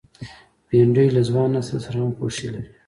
[0.67, 2.69] بېنډۍ له ځوان نسل سره هم خوښي لري